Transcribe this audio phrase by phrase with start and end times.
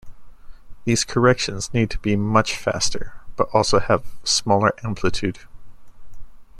[0.83, 5.37] These corrections need to be much faster, but also have smaller amplitude.